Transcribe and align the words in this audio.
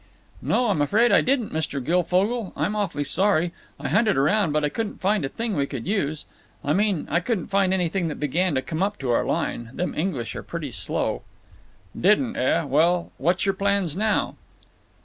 "No, 0.41 0.71
I'm 0.71 0.81
afraid 0.81 1.11
I 1.11 1.21
didn't, 1.21 1.53
Mr. 1.53 1.79
Guilfogle. 1.79 2.53
I'm 2.57 2.75
awfully 2.75 3.03
sorry. 3.03 3.51
I 3.79 3.89
hunted 3.89 4.17
around, 4.17 4.51
but 4.51 4.63
I 4.65 4.69
couldn't 4.69 4.99
find 4.99 5.23
a 5.23 5.29
thing 5.29 5.55
we 5.55 5.67
could 5.67 5.85
use. 5.85 6.25
I 6.65 6.73
mean 6.73 7.07
I 7.11 7.19
couldn't 7.19 7.49
find 7.51 7.71
anything 7.71 8.07
that 8.07 8.19
began 8.19 8.55
to 8.55 8.63
come 8.63 8.81
up 8.81 8.97
to 8.97 9.11
our 9.11 9.23
line. 9.23 9.69
Them 9.75 9.93
English 9.93 10.35
are 10.35 10.41
pretty 10.41 10.71
slow." 10.71 11.21
"Didn't, 11.93 12.35
eh? 12.35 12.63
Well, 12.63 13.11
what's 13.19 13.45
your 13.45 13.53
plans 13.53 13.95
now?" 13.95 14.33